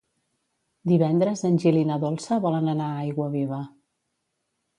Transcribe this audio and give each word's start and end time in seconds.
Divendres 0.91 1.43
en 1.49 1.59
Gil 1.63 1.77
i 1.81 1.85
na 1.89 1.99
Dolça 2.05 2.41
volen 2.47 2.73
anar 2.75 2.89
a 2.95 3.05
Aiguaviva. 3.05 3.61